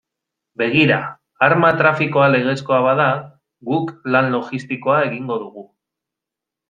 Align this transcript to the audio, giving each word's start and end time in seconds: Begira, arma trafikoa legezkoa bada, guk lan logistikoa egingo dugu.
Begira, 0.59 0.95
arma 1.47 1.69
trafikoa 1.81 2.29
legezkoa 2.37 2.79
bada, 2.87 3.07
guk 3.71 3.93
lan 4.17 4.31
logistikoa 4.37 4.97
egingo 5.11 5.39
dugu. 5.45 5.67